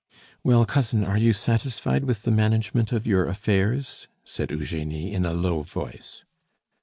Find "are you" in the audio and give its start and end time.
1.05-1.31